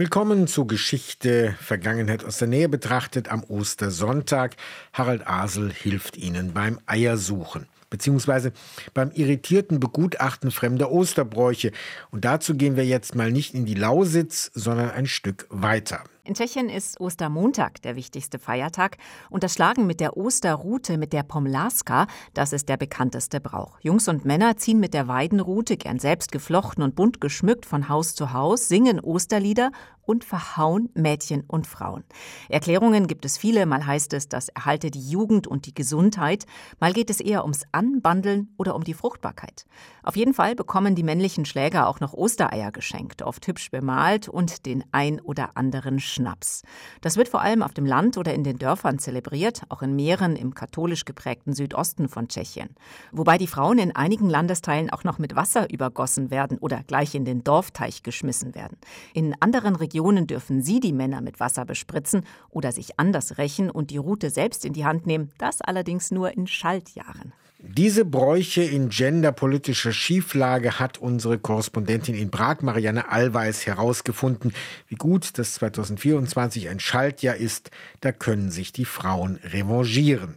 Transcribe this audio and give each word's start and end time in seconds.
Willkommen 0.00 0.46
zu 0.46 0.64
Geschichte 0.64 1.54
Vergangenheit 1.60 2.24
aus 2.24 2.38
der 2.38 2.48
Nähe 2.48 2.70
betrachtet 2.70 3.30
am 3.30 3.44
Ostersonntag. 3.44 4.56
Harald 4.94 5.26
Asel 5.26 5.70
hilft 5.70 6.16
Ihnen 6.16 6.54
beim 6.54 6.80
Eiersuchen 6.86 7.66
beziehungsweise 7.90 8.52
beim 8.94 9.10
irritierten 9.10 9.78
Begutachten 9.78 10.52
fremder 10.52 10.90
Osterbräuche. 10.90 11.72
Und 12.10 12.24
dazu 12.24 12.54
gehen 12.54 12.76
wir 12.76 12.86
jetzt 12.86 13.14
mal 13.14 13.30
nicht 13.30 13.52
in 13.52 13.66
die 13.66 13.74
Lausitz, 13.74 14.50
sondern 14.54 14.90
ein 14.90 15.06
Stück 15.06 15.46
weiter. 15.50 16.04
In 16.22 16.34
Tschechien 16.34 16.68
ist 16.68 17.00
Ostermontag 17.00 17.80
der 17.80 17.96
wichtigste 17.96 18.38
Feiertag, 18.38 18.98
unterschlagen 19.30 19.86
mit 19.86 20.00
der 20.00 20.18
Osterrute 20.18 20.98
mit 20.98 21.14
der 21.14 21.22
Pomlaska, 21.22 22.08
das 22.34 22.52
ist 22.52 22.68
der 22.68 22.76
bekannteste 22.76 23.40
Brauch. 23.40 23.80
Jungs 23.80 24.06
und 24.06 24.26
Männer 24.26 24.58
ziehen 24.58 24.80
mit 24.80 24.92
der 24.92 25.08
Weidenrute, 25.08 25.78
gern 25.78 25.98
selbst 25.98 26.30
geflochten 26.30 26.84
und 26.84 26.94
bunt 26.94 27.22
geschmückt, 27.22 27.64
von 27.64 27.88
Haus 27.88 28.14
zu 28.14 28.34
Haus, 28.34 28.68
singen 28.68 29.00
Osterlieder 29.00 29.72
und 30.10 30.24
verhauen 30.24 30.88
Mädchen 30.94 31.44
und 31.46 31.68
Frauen. 31.68 32.02
Erklärungen 32.48 33.06
gibt 33.06 33.24
es 33.24 33.38
viele, 33.38 33.64
mal 33.64 33.86
heißt 33.86 34.12
es, 34.14 34.28
das 34.28 34.48
erhalte 34.48 34.90
die 34.90 35.08
Jugend 35.08 35.46
und 35.46 35.66
die 35.66 35.74
Gesundheit, 35.74 36.46
mal 36.80 36.92
geht 36.92 37.10
es 37.10 37.20
eher 37.20 37.42
ums 37.42 37.62
Anbandeln 37.70 38.52
oder 38.56 38.74
um 38.74 38.82
die 38.82 38.94
Fruchtbarkeit. 38.94 39.66
Auf 40.02 40.16
jeden 40.16 40.34
Fall 40.34 40.56
bekommen 40.56 40.96
die 40.96 41.04
männlichen 41.04 41.44
Schläger 41.44 41.86
auch 41.86 42.00
noch 42.00 42.12
Ostereier 42.12 42.72
geschenkt, 42.72 43.22
oft 43.22 43.46
hübsch 43.46 43.70
bemalt 43.70 44.28
und 44.28 44.66
den 44.66 44.82
ein 44.90 45.20
oder 45.20 45.56
anderen 45.56 46.00
Schnaps. 46.20 46.62
Das 47.00 47.16
wird 47.16 47.28
vor 47.28 47.40
allem 47.40 47.62
auf 47.62 47.72
dem 47.72 47.86
Land 47.86 48.18
oder 48.18 48.34
in 48.34 48.44
den 48.44 48.58
Dörfern 48.58 48.98
zelebriert, 48.98 49.62
auch 49.68 49.82
in 49.82 49.96
Meeren 49.96 50.36
im 50.36 50.54
katholisch 50.54 51.04
geprägten 51.04 51.54
Südosten 51.54 52.08
von 52.08 52.28
Tschechien. 52.28 52.70
Wobei 53.10 53.38
die 53.38 53.46
Frauen 53.46 53.78
in 53.78 53.96
einigen 53.96 54.28
Landesteilen 54.28 54.90
auch 54.90 55.04
noch 55.04 55.18
mit 55.18 55.34
Wasser 55.34 55.70
übergossen 55.72 56.30
werden 56.30 56.58
oder 56.58 56.82
gleich 56.86 57.14
in 57.14 57.24
den 57.24 57.42
Dorfteich 57.42 58.02
geschmissen 58.02 58.54
werden. 58.54 58.76
In 59.14 59.34
anderen 59.40 59.76
Regionen 59.76 60.26
dürfen 60.26 60.62
sie 60.62 60.80
die 60.80 60.92
Männer 60.92 61.22
mit 61.22 61.40
Wasser 61.40 61.64
bespritzen 61.64 62.24
oder 62.50 62.72
sich 62.72 63.00
anders 63.00 63.38
rächen 63.38 63.70
und 63.70 63.90
die 63.90 63.96
Route 63.96 64.30
selbst 64.30 64.64
in 64.64 64.74
die 64.74 64.84
Hand 64.84 65.06
nehmen, 65.06 65.32
das 65.38 65.60
allerdings 65.62 66.10
nur 66.10 66.36
in 66.36 66.46
Schaltjahren. 66.46 67.32
Diese 67.62 68.06
Bräuche 68.06 68.62
in 68.62 68.88
genderpolitischer 68.88 69.92
Schieflage 69.92 70.78
hat 70.78 70.96
unsere 70.96 71.38
Korrespondentin 71.38 72.14
in 72.14 72.30
Prag, 72.30 72.62
Marianne 72.62 73.10
Allweis, 73.10 73.66
herausgefunden. 73.66 74.54
Wie 74.88 74.94
gut, 74.94 75.36
dass 75.38 75.54
2024 75.54 76.70
ein 76.70 76.80
Schaltjahr 76.80 77.36
ist, 77.36 77.70
da 78.00 78.12
können 78.12 78.50
sich 78.50 78.72
die 78.72 78.86
Frauen 78.86 79.38
revanchieren. 79.44 80.36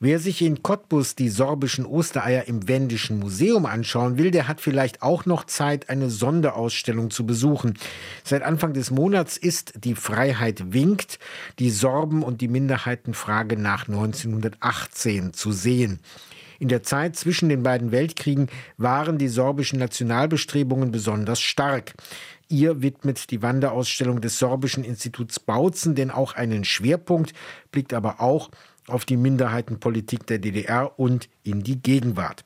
Wer 0.00 0.20
sich 0.20 0.40
in 0.40 0.62
Cottbus 0.62 1.16
die 1.16 1.28
sorbischen 1.28 1.84
Ostereier 1.84 2.46
im 2.46 2.66
Wendischen 2.66 3.18
Museum 3.18 3.66
anschauen 3.66 4.16
will, 4.16 4.30
der 4.30 4.48
hat 4.48 4.62
vielleicht 4.62 5.02
auch 5.02 5.26
noch 5.26 5.44
Zeit, 5.44 5.90
eine 5.90 6.08
Sonderausstellung 6.08 7.10
zu 7.10 7.26
besuchen. 7.26 7.74
Seit 8.24 8.42
Anfang 8.42 8.72
des 8.72 8.90
Monats 8.90 9.36
ist 9.36 9.84
die 9.84 9.96
Freiheit 9.96 10.72
winkt, 10.72 11.18
die 11.58 11.70
Sorben 11.70 12.22
und 12.22 12.40
die 12.40 12.48
Minderheitenfrage 12.48 13.58
nach 13.58 13.86
1918 13.86 15.34
zu 15.34 15.52
sehen. 15.52 15.98
In 16.58 16.68
der 16.68 16.82
Zeit 16.82 17.16
zwischen 17.16 17.48
den 17.48 17.62
beiden 17.62 17.92
Weltkriegen 17.92 18.48
waren 18.76 19.18
die 19.18 19.28
sorbischen 19.28 19.78
Nationalbestrebungen 19.78 20.90
besonders 20.90 21.40
stark. 21.40 21.94
Ihr 22.48 22.82
widmet 22.82 23.30
die 23.30 23.42
Wanderausstellung 23.42 24.20
des 24.20 24.38
Sorbischen 24.38 24.82
Instituts 24.82 25.38
Bautzen 25.38 25.94
denn 25.94 26.10
auch 26.10 26.34
einen 26.34 26.64
Schwerpunkt, 26.64 27.32
blickt 27.70 27.92
aber 27.92 28.20
auch 28.20 28.50
auf 28.88 29.04
die 29.04 29.16
Minderheitenpolitik 29.16 30.26
der 30.26 30.38
DDR 30.38 30.98
und 30.98 31.28
in 31.44 31.62
die 31.62 31.80
Gegenwart. 31.80 32.44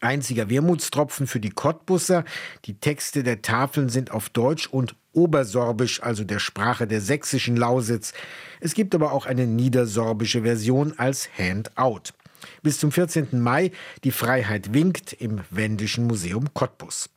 Einziger 0.00 0.50
Wermutstropfen 0.50 1.26
für 1.26 1.40
die 1.40 1.50
Cottbusser. 1.50 2.24
Die 2.64 2.74
Texte 2.74 3.22
der 3.22 3.42
Tafeln 3.42 3.88
sind 3.88 4.10
auf 4.10 4.28
Deutsch 4.28 4.68
und 4.68 4.94
Obersorbisch, 5.12 6.02
also 6.02 6.24
der 6.24 6.40
Sprache 6.40 6.86
der 6.86 7.00
sächsischen 7.00 7.56
Lausitz. 7.56 8.12
Es 8.60 8.74
gibt 8.74 8.94
aber 8.94 9.12
auch 9.12 9.26
eine 9.26 9.46
niedersorbische 9.46 10.42
Version 10.42 10.94
als 10.98 11.28
Handout. 11.38 12.12
Bis 12.62 12.78
zum 12.78 12.92
14. 12.92 13.40
Mai 13.40 13.70
die 14.04 14.12
Freiheit 14.12 14.72
winkt 14.72 15.12
im 15.12 15.40
Wendischen 15.50 16.06
Museum 16.06 16.52
Cottbus. 16.54 17.08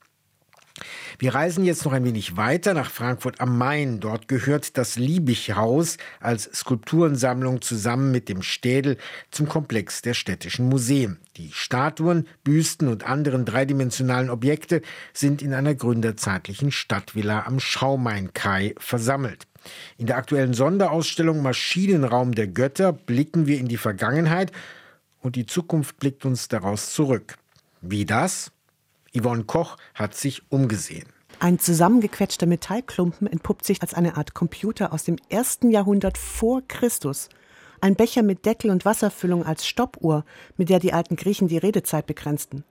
Wir 1.20 1.34
reisen 1.34 1.66
jetzt 1.66 1.86
noch 1.86 1.94
ein 1.94 2.04
wenig 2.04 2.38
weiter 2.38 2.74
nach 2.74 2.92
Frankfurt 2.92 3.42
am 3.42 3.58
Main. 3.58 4.00
Dort 4.00 4.28
gehört 4.28 4.78
das 4.78 4.98
Liebig-Haus 4.98 5.98
als 6.20 6.44
Skulpturensammlung 6.54 7.62
zusammen 7.62 8.12
mit 8.12 8.30
dem 8.30 8.44
Städel 8.44 8.98
zum 9.32 9.50
Komplex 9.50 10.02
der 10.02 10.14
städtischen 10.14 10.70
Museen. 10.70 11.20
Die 11.38 11.52
Statuen, 11.52 12.28
Büsten 12.44 12.88
und 12.88 13.08
anderen 13.08 13.46
dreidimensionalen 13.46 14.30
Objekte 14.30 14.82
sind 15.14 15.42
in 15.42 15.54
einer 15.54 15.74
gründerzeitlichen 15.74 16.72
Stadtvilla 16.72 17.46
am 17.46 17.60
Schaumain-Kai 17.60 18.76
versammelt. 18.78 19.48
In 19.98 20.06
der 20.06 20.18
aktuellen 20.18 20.54
Sonderausstellung 20.54 21.42
Maschinenraum 21.42 22.34
der 22.34 22.48
Götter 22.48 22.94
blicken 22.94 23.48
wir 23.48 23.58
in 23.58 23.68
die 23.68 23.78
Vergangenheit 23.78 24.52
und 25.22 25.36
die 25.36 25.46
Zukunft 25.46 25.98
blickt 26.00 26.26
uns 26.26 26.48
daraus 26.48 26.94
zurück. 26.94 27.38
Wie 27.82 28.06
das? 28.06 28.52
Yvonne 29.16 29.44
Koch 29.44 29.78
hat 29.94 30.16
sich 30.16 30.44
umgesehen. 30.52 31.08
Ein 31.40 31.60
zusammengequetschter 31.60 32.48
Metallklumpen 32.48 33.28
entpuppt 33.28 33.66
sich 33.66 33.82
als 33.82 33.94
eine 33.94 34.18
Art 34.18 34.34
Computer 34.34 34.92
aus 34.92 35.04
dem 35.04 35.18
ersten 35.30 35.70
Jahrhundert 35.70 36.18
vor 36.18 36.62
Christus. 36.68 37.30
Ein 37.80 37.96
Becher 37.96 38.24
mit 38.24 38.46
Deckel 38.46 38.72
und 38.72 38.86
Wasserfüllung 38.86 39.46
als 39.46 39.68
Stoppuhr, 39.68 40.26
mit 40.58 40.70
der 40.70 40.80
die 40.80 40.94
alten 40.94 41.16
Griechen 41.16 41.48
die 41.48 41.60
Redezeit 41.60 42.08
begrenzten. 42.08 42.64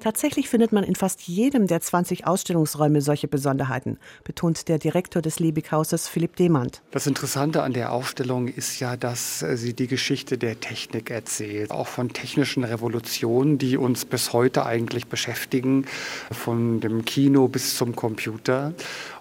Tatsächlich 0.00 0.48
findet 0.48 0.72
man 0.72 0.84
in 0.84 0.94
fast 0.94 1.22
jedem 1.22 1.66
der 1.66 1.80
20 1.80 2.26
Ausstellungsräume 2.26 3.00
solche 3.00 3.28
Besonderheiten, 3.28 3.98
betont 4.24 4.68
der 4.68 4.78
Direktor 4.78 5.22
des 5.22 5.38
Liebighauses 5.38 6.06
Philipp 6.06 6.36
Demand. 6.36 6.82
Das 6.90 7.06
Interessante 7.06 7.62
an 7.62 7.72
der 7.72 7.92
Aufstellung 7.92 8.48
ist 8.48 8.78
ja, 8.78 8.96
dass 8.96 9.42
äh, 9.42 9.56
sie 9.56 9.74
die 9.74 9.86
Geschichte 9.86 10.38
der 10.38 10.60
Technik 10.60 11.10
erzählt, 11.10 11.70
auch 11.70 11.86
von 11.86 12.10
technischen 12.10 12.64
Revolutionen, 12.64 13.58
die 13.58 13.76
uns 13.76 14.04
bis 14.04 14.32
heute 14.32 14.66
eigentlich 14.66 15.06
beschäftigen, 15.06 15.86
von 16.30 16.80
dem 16.80 17.04
Kino 17.04 17.48
bis 17.48 17.76
zum 17.76 17.96
Computer. 17.96 18.74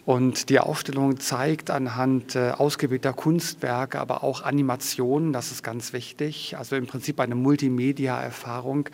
Und 0.05 0.49
die 0.49 0.59
Aufstellung 0.59 1.19
zeigt 1.19 1.71
anhand 1.71 2.35
äh, 2.35 2.51
ausgewählter 2.51 3.11
Kunstwerke, 3.11 3.99
aber 3.99 4.23
auch 4.23 4.43
Animationen, 4.43 5.33
das 5.33 5.51
ist 5.51 5.63
ganz 5.63 5.93
wichtig, 5.93 6.55
also 6.57 6.75
im 6.75 6.85
Prinzip 6.85 7.19
eine 7.19 7.33
Multimedia-Erfahrung, 7.33 8.89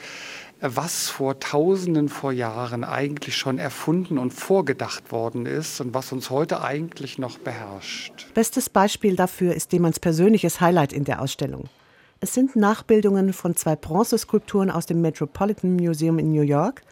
was 0.61 1.09
vor 1.09 1.39
Tausenden 1.39 2.07
vor 2.07 2.31
Jahren 2.31 2.83
eigentlich 2.83 3.35
schon 3.35 3.57
erfunden 3.57 4.19
und 4.19 4.31
vorgedacht 4.31 5.11
worden 5.11 5.47
ist 5.47 5.81
und 5.81 5.93
was 5.93 6.11
uns 6.11 6.29
heute 6.29 6.61
eigentlich 6.61 7.17
noch 7.17 7.39
beherrscht. 7.39 8.27
Bestes 8.33 8.69
Beispiel 8.69 9.15
dafür 9.15 9.55
ist 9.55 9.71
Demanns 9.71 9.99
persönliches 9.99 10.61
Highlight 10.61 10.93
in 10.93 11.03
der 11.03 11.21
Ausstellung. 11.21 11.65
Es 12.19 12.35
sind 12.35 12.55
Nachbildungen 12.55 13.33
von 13.33 13.55
zwei 13.55 13.75
Bronzeskulpturen 13.75 14.69
aus 14.69 14.85
dem 14.85 15.01
Metropolitan 15.01 15.75
Museum 15.75 16.19
in 16.19 16.31
New 16.31 16.43
York 16.43 16.83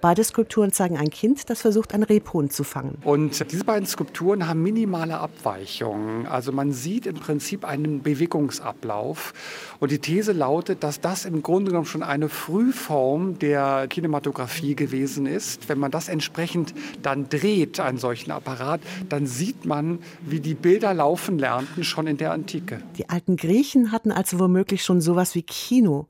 Beide 0.00 0.22
Skulpturen 0.22 0.72
zeigen 0.72 0.96
ein 0.96 1.10
Kind, 1.10 1.50
das 1.50 1.62
versucht, 1.62 1.92
ein 1.92 2.04
Rebhuhn 2.04 2.50
zu 2.50 2.62
fangen. 2.62 2.98
Und 3.02 3.50
diese 3.50 3.64
beiden 3.64 3.86
Skulpturen 3.86 4.46
haben 4.46 4.62
minimale 4.62 5.18
Abweichungen. 5.18 6.26
Also 6.26 6.52
man 6.52 6.70
sieht 6.70 7.06
im 7.06 7.16
Prinzip 7.16 7.64
einen 7.64 8.02
Bewegungsablauf. 8.02 9.34
Und 9.80 9.90
die 9.90 9.98
These 9.98 10.32
lautet, 10.32 10.84
dass 10.84 11.00
das 11.00 11.24
im 11.24 11.42
Grunde 11.42 11.72
genommen 11.72 11.86
schon 11.86 12.04
eine 12.04 12.28
Frühform 12.28 13.40
der 13.40 13.88
Kinematografie 13.88 14.76
gewesen 14.76 15.26
ist. 15.26 15.68
Wenn 15.68 15.78
man 15.78 15.90
das 15.90 16.08
entsprechend 16.08 16.74
dann 17.02 17.28
dreht, 17.28 17.80
einen 17.80 17.98
solchen 17.98 18.30
Apparat, 18.30 18.80
dann 19.08 19.26
sieht 19.26 19.64
man, 19.64 19.98
wie 20.20 20.38
die 20.38 20.54
Bilder 20.54 20.94
laufen 20.94 21.38
lernten 21.38 21.82
schon 21.82 22.06
in 22.06 22.18
der 22.18 22.32
Antike. 22.32 22.80
Die 22.98 23.08
alten 23.08 23.36
Griechen 23.36 23.90
hatten 23.90 24.12
also 24.12 24.38
womöglich 24.38 24.84
schon 24.84 25.00
sowas 25.00 25.34
wie 25.34 25.42
Kino. 25.42 26.06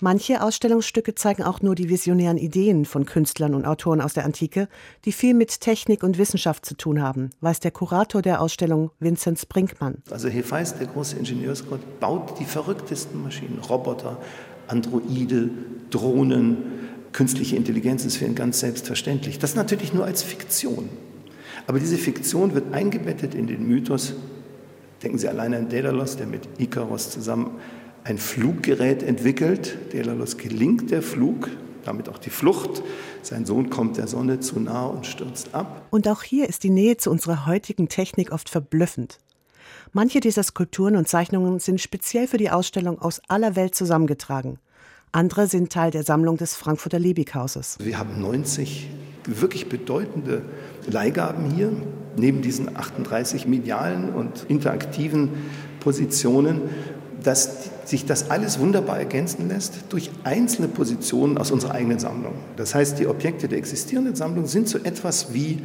Manche 0.00 0.42
Ausstellungsstücke 0.42 1.14
zeigen 1.14 1.42
auch 1.42 1.62
nur 1.62 1.74
die 1.74 1.88
visionären 1.88 2.36
Ideen 2.36 2.84
von 2.84 3.04
Künstlern 3.04 3.54
und 3.54 3.64
Autoren 3.64 4.00
aus 4.00 4.14
der 4.14 4.24
Antike, 4.24 4.68
die 5.04 5.12
viel 5.12 5.34
mit 5.34 5.60
Technik 5.60 6.02
und 6.02 6.18
Wissenschaft 6.18 6.66
zu 6.66 6.76
tun 6.76 7.00
haben, 7.00 7.30
weiß 7.40 7.60
der 7.60 7.70
Kurator 7.70 8.22
der 8.22 8.40
Ausstellung 8.40 8.90
Vinzenz 8.98 9.46
Brinkmann. 9.46 10.02
Also 10.10 10.28
Hephaist, 10.28 10.80
der 10.80 10.88
große 10.88 11.16
Ingenieursgott, 11.16 12.00
baut 12.00 12.38
die 12.40 12.44
verrücktesten 12.44 13.22
Maschinen, 13.22 13.58
Roboter, 13.58 14.18
Androide, 14.66 15.50
Drohnen, 15.90 16.56
künstliche 17.12 17.56
Intelligenz 17.56 18.04
ist 18.04 18.16
für 18.16 18.24
ihn 18.24 18.34
ganz 18.34 18.60
selbstverständlich. 18.60 19.38
Das 19.38 19.54
natürlich 19.54 19.94
nur 19.94 20.04
als 20.04 20.22
Fiktion. 20.22 20.88
Aber 21.66 21.78
diese 21.78 21.96
Fiktion 21.96 22.54
wird 22.54 22.74
eingebettet 22.74 23.34
in 23.34 23.46
den 23.46 23.66
Mythos. 23.66 24.14
Denken 25.02 25.18
Sie 25.18 25.28
allein 25.28 25.54
an 25.54 25.68
Daedalus, 25.68 26.16
der 26.16 26.26
mit 26.26 26.48
Ikaros 26.58 27.10
zusammen 27.10 27.52
ein 28.04 28.18
Fluggerät 28.18 29.02
entwickelt. 29.02 29.78
Delalos 29.92 30.36
gelingt 30.36 30.90
der 30.90 31.02
Flug, 31.02 31.48
damit 31.84 32.08
auch 32.08 32.18
die 32.18 32.30
Flucht. 32.30 32.82
Sein 33.22 33.46
Sohn 33.46 33.70
kommt 33.70 33.96
der 33.96 34.06
Sonne 34.06 34.40
zu 34.40 34.60
nah 34.60 34.86
und 34.86 35.06
stürzt 35.06 35.54
ab. 35.54 35.86
Und 35.90 36.06
auch 36.06 36.22
hier 36.22 36.48
ist 36.48 36.62
die 36.62 36.70
Nähe 36.70 36.98
zu 36.98 37.10
unserer 37.10 37.46
heutigen 37.46 37.88
Technik 37.88 38.30
oft 38.30 38.50
verblüffend. 38.50 39.18
Manche 39.92 40.20
dieser 40.20 40.42
Skulpturen 40.42 40.96
und 40.96 41.08
Zeichnungen 41.08 41.60
sind 41.60 41.80
speziell 41.80 42.28
für 42.28 42.36
die 42.36 42.50
Ausstellung 42.50 43.00
aus 43.00 43.22
aller 43.28 43.56
Welt 43.56 43.74
zusammengetragen. 43.74 44.58
Andere 45.12 45.46
sind 45.46 45.72
Teil 45.72 45.90
der 45.90 46.02
Sammlung 46.02 46.36
des 46.36 46.56
Frankfurter 46.56 46.98
Liebighauses. 46.98 47.78
Wir 47.80 47.98
haben 47.98 48.20
90 48.20 48.90
wirklich 49.26 49.68
bedeutende 49.68 50.42
Leihgaben 50.90 51.50
hier, 51.50 51.72
neben 52.16 52.42
diesen 52.42 52.76
38 52.76 53.46
medialen 53.46 54.12
und 54.12 54.44
interaktiven 54.48 55.30
Positionen, 55.80 56.62
dass 57.24 57.70
sich 57.84 58.06
das 58.06 58.30
alles 58.30 58.58
wunderbar 58.58 58.98
ergänzen 58.98 59.48
lässt 59.48 59.74
durch 59.88 60.10
einzelne 60.24 60.68
Positionen 60.68 61.38
aus 61.38 61.50
unserer 61.50 61.72
eigenen 61.72 61.98
Sammlung. 61.98 62.34
Das 62.56 62.74
heißt, 62.74 62.98
die 62.98 63.06
Objekte 63.06 63.48
der 63.48 63.58
existierenden 63.58 64.14
Sammlung 64.14 64.46
sind 64.46 64.68
so 64.68 64.78
etwas 64.78 65.32
wie 65.34 65.60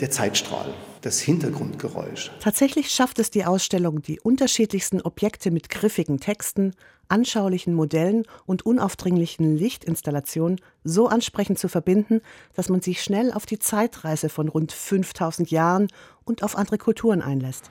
der 0.00 0.10
Zeitstrahl, 0.10 0.72
das 1.02 1.18
Hintergrundgeräusch. 1.20 2.30
Tatsächlich 2.40 2.90
schafft 2.90 3.18
es 3.18 3.30
die 3.30 3.44
Ausstellung, 3.44 4.02
die 4.02 4.20
unterschiedlichsten 4.20 5.00
Objekte 5.00 5.50
mit 5.50 5.70
griffigen 5.70 6.20
Texten, 6.20 6.74
anschaulichen 7.08 7.74
Modellen 7.74 8.24
und 8.46 8.64
unaufdringlichen 8.64 9.56
Lichtinstallationen 9.56 10.60
so 10.84 11.08
ansprechend 11.08 11.58
zu 11.58 11.68
verbinden, 11.68 12.20
dass 12.54 12.68
man 12.68 12.80
sich 12.80 13.02
schnell 13.02 13.32
auf 13.32 13.46
die 13.46 13.58
Zeitreise 13.58 14.28
von 14.28 14.48
rund 14.48 14.72
5000 14.72 15.50
Jahren 15.50 15.88
und 16.24 16.42
auf 16.42 16.56
andere 16.56 16.78
Kulturen 16.78 17.22
einlässt. 17.22 17.70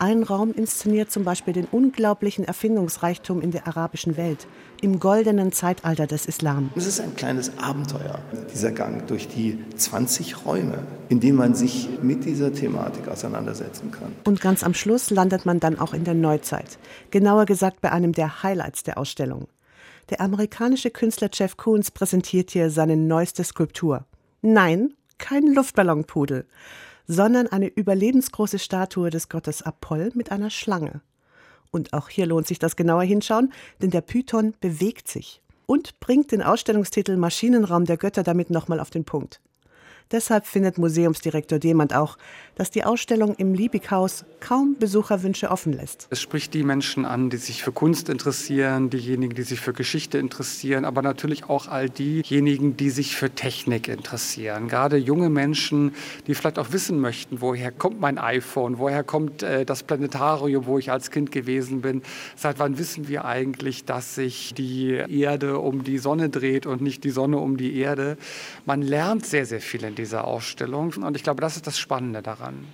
Ein 0.00 0.22
Raum 0.22 0.52
inszeniert 0.52 1.10
zum 1.10 1.24
Beispiel 1.24 1.52
den 1.52 1.64
unglaublichen 1.64 2.44
Erfindungsreichtum 2.44 3.40
in 3.40 3.50
der 3.50 3.66
arabischen 3.66 4.16
Welt, 4.16 4.46
im 4.80 5.00
goldenen 5.00 5.50
Zeitalter 5.50 6.06
des 6.06 6.26
Islam. 6.26 6.70
Es 6.76 6.86
ist 6.86 7.00
ein 7.00 7.16
kleines 7.16 7.58
Abenteuer, 7.58 8.20
dieser 8.54 8.70
Gang 8.70 9.08
durch 9.08 9.26
die 9.26 9.58
20 9.76 10.46
Räume, 10.46 10.86
in 11.08 11.18
denen 11.18 11.36
man 11.36 11.56
sich 11.56 11.88
mit 12.00 12.24
dieser 12.24 12.52
Thematik 12.52 13.08
auseinandersetzen 13.08 13.90
kann. 13.90 14.12
Und 14.24 14.40
ganz 14.40 14.62
am 14.62 14.72
Schluss 14.72 15.10
landet 15.10 15.46
man 15.46 15.58
dann 15.58 15.80
auch 15.80 15.94
in 15.94 16.04
der 16.04 16.14
Neuzeit, 16.14 16.78
genauer 17.10 17.44
gesagt 17.44 17.80
bei 17.80 17.90
einem 17.90 18.12
der 18.12 18.44
Highlights 18.44 18.84
der 18.84 18.98
Ausstellung. 18.98 19.48
Der 20.10 20.20
amerikanische 20.20 20.90
Künstler 20.90 21.28
Jeff 21.32 21.56
Koons 21.56 21.90
präsentiert 21.90 22.52
hier 22.52 22.70
seine 22.70 22.96
neueste 22.96 23.42
Skulptur. 23.42 24.04
Nein, 24.42 24.94
kein 25.18 25.52
Luftballonpudel 25.52 26.46
sondern 27.08 27.48
eine 27.48 27.66
überlebensgroße 27.66 28.58
Statue 28.58 29.10
des 29.10 29.28
Gottes 29.28 29.62
Apoll 29.62 30.12
mit 30.14 30.30
einer 30.30 30.50
Schlange. 30.50 31.00
Und 31.70 31.92
auch 31.92 32.08
hier 32.08 32.26
lohnt 32.26 32.46
sich 32.46 32.58
das 32.58 32.76
genauer 32.76 33.02
hinschauen, 33.02 33.52
denn 33.82 33.90
der 33.90 34.02
Python 34.02 34.54
bewegt 34.60 35.08
sich 35.08 35.42
und 35.66 35.98
bringt 36.00 36.32
den 36.32 36.42
Ausstellungstitel 36.42 37.16
Maschinenraum 37.16 37.84
der 37.84 37.96
Götter 37.96 38.22
damit 38.22 38.50
nochmal 38.50 38.80
auf 38.80 38.90
den 38.90 39.04
Punkt. 39.04 39.40
Deshalb 40.10 40.46
findet 40.46 40.78
Museumsdirektor 40.78 41.58
Demand 41.58 41.94
auch, 41.94 42.16
dass 42.54 42.70
die 42.70 42.82
Ausstellung 42.82 43.34
im 43.36 43.52
Liebighaus 43.52 44.24
kaum 44.40 44.76
Besucherwünsche 44.78 45.50
offen 45.50 45.74
lässt. 45.74 46.08
Es 46.10 46.20
spricht 46.20 46.54
die 46.54 46.62
Menschen 46.62 47.04
an, 47.04 47.28
die 47.28 47.36
sich 47.36 47.62
für 47.62 47.72
Kunst 47.72 48.08
interessieren, 48.08 48.88
diejenigen, 48.88 49.34
die 49.34 49.42
sich 49.42 49.60
für 49.60 49.74
Geschichte 49.74 50.16
interessieren, 50.16 50.86
aber 50.86 51.02
natürlich 51.02 51.44
auch 51.44 51.68
all 51.68 51.90
diejenigen, 51.90 52.76
die 52.76 52.88
sich 52.88 53.16
für 53.16 53.30
Technik 53.30 53.88
interessieren. 53.88 54.68
Gerade 54.68 54.96
junge 54.96 55.28
Menschen, 55.28 55.94
die 56.26 56.34
vielleicht 56.34 56.58
auch 56.58 56.72
wissen 56.72 57.00
möchten, 57.00 57.42
woher 57.42 57.70
kommt 57.70 58.00
mein 58.00 58.16
iPhone, 58.16 58.78
woher 58.78 59.04
kommt 59.04 59.42
äh, 59.42 59.66
das 59.66 59.82
Planetarium, 59.82 60.64
wo 60.66 60.78
ich 60.78 60.90
als 60.90 61.10
Kind 61.10 61.32
gewesen 61.32 61.82
bin. 61.82 62.02
Seit 62.34 62.58
wann 62.58 62.78
wissen 62.78 63.08
wir 63.08 63.26
eigentlich, 63.26 63.84
dass 63.84 64.14
sich 64.14 64.54
die 64.54 64.92
Erde 64.92 65.58
um 65.58 65.84
die 65.84 65.98
Sonne 65.98 66.30
dreht 66.30 66.64
und 66.64 66.80
nicht 66.80 67.04
die 67.04 67.10
Sonne 67.10 67.36
um 67.36 67.58
die 67.58 67.76
Erde? 67.76 68.16
Man 68.64 68.80
lernt 68.80 69.26
sehr, 69.26 69.44
sehr 69.44 69.60
viel 69.60 69.84
in 69.84 69.97
dieser 69.98 70.24
Ausstellung. 70.24 70.94
Und 70.94 71.16
ich 71.16 71.22
glaube, 71.22 71.40
das 71.40 71.56
ist 71.56 71.66
das 71.66 71.78
Spannende 71.78 72.22
daran. 72.22 72.64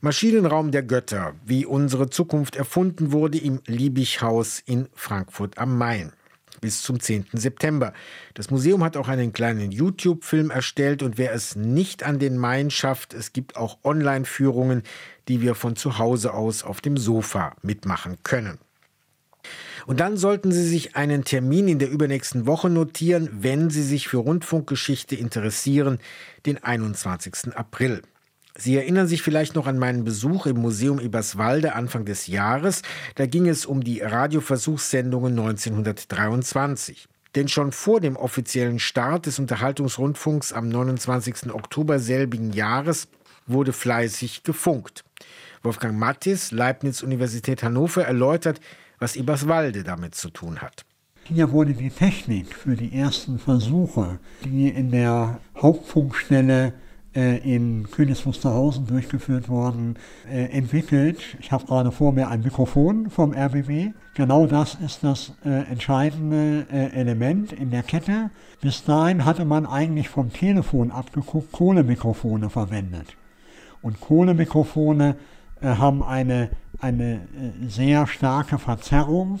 Maschinenraum 0.00 0.70
der 0.70 0.82
Götter, 0.82 1.34
wie 1.44 1.66
unsere 1.66 2.08
Zukunft 2.08 2.56
erfunden 2.56 3.12
wurde 3.12 3.36
im 3.36 3.60
Liebighaus 3.66 4.62
in 4.64 4.88
Frankfurt 4.94 5.58
am 5.58 5.76
Main. 5.76 6.12
Bis 6.62 6.82
zum 6.82 7.00
10. 7.00 7.26
September. 7.32 7.92
Das 8.34 8.50
Museum 8.50 8.82
hat 8.82 8.96
auch 8.96 9.08
einen 9.08 9.32
kleinen 9.32 9.72
YouTube-Film 9.72 10.50
erstellt 10.50 11.02
und 11.02 11.18
wer 11.18 11.32
es 11.32 11.56
nicht 11.56 12.02
an 12.02 12.18
den 12.18 12.38
Main 12.38 12.70
schafft, 12.70 13.12
es 13.12 13.32
gibt 13.32 13.56
auch 13.56 13.78
Online-Führungen, 13.84 14.82
die 15.28 15.42
wir 15.42 15.54
von 15.54 15.76
zu 15.76 15.98
Hause 15.98 16.32
aus 16.32 16.62
auf 16.62 16.80
dem 16.80 16.96
Sofa 16.96 17.54
mitmachen 17.62 18.16
können. 18.22 18.58
Und 19.86 20.00
dann 20.00 20.16
sollten 20.16 20.52
Sie 20.52 20.66
sich 20.66 20.96
einen 20.96 21.24
Termin 21.24 21.68
in 21.68 21.78
der 21.78 21.90
übernächsten 21.90 22.46
Woche 22.46 22.70
notieren, 22.70 23.28
wenn 23.32 23.70
Sie 23.70 23.82
sich 23.82 24.08
für 24.08 24.18
Rundfunkgeschichte 24.18 25.16
interessieren, 25.16 25.98
den 26.46 26.62
21. 26.62 27.54
April. 27.56 28.02
Sie 28.56 28.76
erinnern 28.76 29.06
sich 29.06 29.22
vielleicht 29.22 29.54
noch 29.54 29.66
an 29.66 29.78
meinen 29.78 30.04
Besuch 30.04 30.46
im 30.46 30.58
Museum 30.58 31.00
Eberswalde 31.00 31.74
Anfang 31.74 32.04
des 32.04 32.26
Jahres. 32.26 32.82
Da 33.14 33.26
ging 33.26 33.48
es 33.48 33.64
um 33.64 33.82
die 33.82 34.00
Radioversuchssendungen 34.00 35.38
1923. 35.38 37.08
Denn 37.36 37.48
schon 37.48 37.70
vor 37.70 38.00
dem 38.00 38.16
offiziellen 38.16 38.80
Start 38.80 39.26
des 39.26 39.38
Unterhaltungsrundfunks 39.38 40.52
am 40.52 40.68
29. 40.68 41.54
Oktober 41.54 42.00
selbigen 42.00 42.52
Jahres 42.52 43.08
wurde 43.46 43.72
fleißig 43.72 44.42
gefunkt. 44.42 45.04
Wolfgang 45.62 45.98
Mattis, 45.98 46.50
Leibniz 46.50 47.02
Universität 47.02 47.62
Hannover, 47.62 48.04
erläutert, 48.04 48.60
was 49.00 49.16
Eberswalde 49.16 49.82
damit 49.82 50.14
zu 50.14 50.30
tun 50.30 50.58
hat. 50.60 50.84
Hier 51.24 51.52
wurde 51.52 51.74
die 51.74 51.90
Technik 51.90 52.54
für 52.54 52.76
die 52.76 52.94
ersten 52.96 53.38
Versuche, 53.38 54.18
die 54.44 54.68
in 54.68 54.90
der 54.90 55.40
Hauptfunkstelle 55.56 56.72
äh, 57.14 57.38
in 57.38 57.88
Königs 57.90 58.26
Wusterhausen 58.26 58.86
durchgeführt 58.86 59.48
wurden, 59.48 59.96
äh, 60.30 60.44
entwickelt. 60.46 61.36
Ich 61.40 61.50
habe 61.52 61.66
gerade 61.66 61.92
vor 61.92 62.12
mir 62.12 62.28
ein 62.28 62.42
Mikrofon 62.42 63.10
vom 63.10 63.32
RBB. 63.32 63.94
Genau 64.14 64.46
das 64.46 64.76
ist 64.84 65.02
das 65.02 65.32
äh, 65.44 65.70
entscheidende 65.70 66.66
äh, 66.70 66.92
Element 66.92 67.52
in 67.52 67.70
der 67.70 67.82
Kette. 67.82 68.30
Bis 68.60 68.84
dahin 68.84 69.24
hatte 69.24 69.44
man 69.44 69.66
eigentlich 69.66 70.08
vom 70.08 70.32
Telefon 70.32 70.90
abgeguckt 70.90 71.52
Kohlemikrofone 71.52 72.50
verwendet. 72.50 73.16
Und 73.82 74.00
Kohlemikrofone 74.00 75.16
haben 75.62 76.02
eine 76.02 76.50
eine 76.80 77.14
äh, 77.14 77.68
sehr 77.68 78.06
starke 78.06 78.58
Verzerrung. 78.58 79.40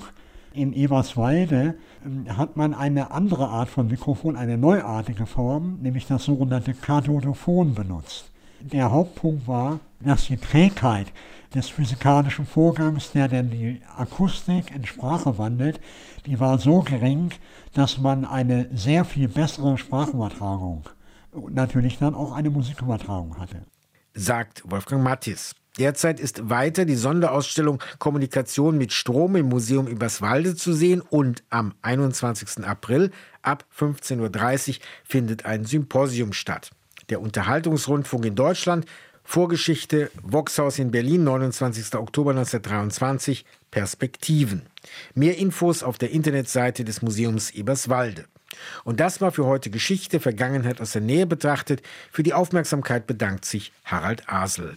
In 0.52 0.72
Eberswalde 0.72 1.76
ähm, 2.04 2.36
hat 2.36 2.56
man 2.56 2.74
eine 2.74 3.10
andere 3.10 3.48
Art 3.48 3.68
von 3.68 3.88
Mikrofon, 3.88 4.36
eine 4.36 4.58
neuartige 4.58 5.26
Form, 5.26 5.78
nämlich 5.80 6.06
das 6.06 6.24
sogenannte 6.24 6.74
Kathodophon 6.74 7.74
benutzt. 7.74 8.30
Der 8.60 8.90
Hauptpunkt 8.90 9.48
war, 9.48 9.80
dass 10.00 10.26
die 10.26 10.36
Trägheit 10.36 11.06
des 11.54 11.68
physikalischen 11.68 12.46
Vorgangs, 12.46 13.12
der 13.12 13.28
dann 13.28 13.50
die 13.50 13.80
Akustik 13.96 14.74
in 14.74 14.84
Sprache 14.84 15.38
wandelt, 15.38 15.80
die 16.26 16.38
war 16.38 16.58
so 16.58 16.80
gering, 16.80 17.30
dass 17.72 17.98
man 17.98 18.24
eine 18.24 18.68
sehr 18.74 19.04
viel 19.04 19.28
bessere 19.28 19.78
Sprachübertragung 19.78 20.82
und 21.32 21.54
natürlich 21.54 21.98
dann 21.98 22.14
auch 22.14 22.32
eine 22.32 22.50
Musikübertragung 22.50 23.38
hatte. 23.38 23.62
Sagt 24.12 24.62
Wolfgang 24.70 25.02
Mattis. 25.02 25.54
Derzeit 25.78 26.18
ist 26.20 26.50
weiter 26.50 26.84
die 26.84 26.96
Sonderausstellung 26.96 27.82
Kommunikation 27.98 28.76
mit 28.76 28.92
Strom 28.92 29.36
im 29.36 29.46
Museum 29.46 29.88
Eberswalde 29.88 30.56
zu 30.56 30.72
sehen 30.72 31.00
und 31.00 31.42
am 31.48 31.74
21. 31.82 32.64
April 32.64 33.12
ab 33.42 33.64
15.30 33.78 34.68
Uhr 34.68 34.74
findet 35.04 35.44
ein 35.46 35.64
Symposium 35.64 36.32
statt. 36.32 36.70
Der 37.08 37.20
Unterhaltungsrundfunk 37.20 38.24
in 38.26 38.34
Deutschland, 38.34 38.86
Vorgeschichte, 39.24 40.10
Voxhaus 40.22 40.78
in 40.78 40.90
Berlin, 40.90 41.22
29. 41.24 41.94
Oktober 41.94 42.30
1923, 42.30 43.44
Perspektiven. 43.70 44.62
Mehr 45.14 45.38
Infos 45.38 45.84
auf 45.84 45.98
der 45.98 46.10
Internetseite 46.10 46.84
des 46.84 47.00
Museums 47.00 47.50
Eberswalde. 47.52 48.24
Und 48.82 48.98
das 48.98 49.20
war 49.20 49.30
für 49.30 49.46
heute 49.46 49.70
Geschichte, 49.70 50.18
Vergangenheit 50.18 50.80
aus 50.80 50.92
der 50.92 51.02
Nähe 51.02 51.26
betrachtet. 51.26 51.82
Für 52.10 52.24
die 52.24 52.34
Aufmerksamkeit 52.34 53.06
bedankt 53.06 53.44
sich 53.44 53.72
Harald 53.84 54.28
Asel. 54.28 54.76